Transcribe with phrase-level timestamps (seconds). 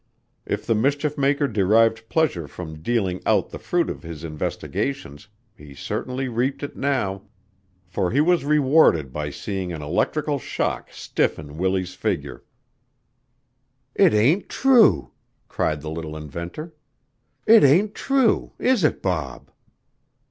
[0.47, 5.75] If the mischief maker derived pleasure from dealing out the fruit of his investigations he
[5.75, 7.27] certainly reaped it now,
[7.85, 12.43] for he was rewarded by seeing an electrical shock stiffen Willie's figure.
[13.93, 15.11] "It ain't true!"
[15.47, 16.73] cried the little inventor.
[17.45, 18.53] "It ain't true!
[18.57, 19.51] Is it, Bob?"